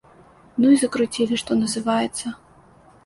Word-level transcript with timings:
Ну 0.63 0.71
і 0.75 0.79
закруцілі, 0.83 1.39
што 1.43 1.59
называецца. 1.63 2.37